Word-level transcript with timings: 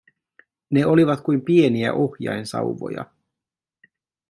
Ne 0.71 0.85
olivat 0.85 1.21
kuin 1.21 1.41
pieniä 1.41 1.93
ohjainsauvoja. 1.93 3.05